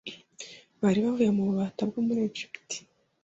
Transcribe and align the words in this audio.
bari 0.81 0.99
bavuye 1.05 1.29
mu 1.35 1.41
bubata 1.47 1.81
bwo 1.89 1.99
muri 2.05 2.19
Egiputa 2.29 2.77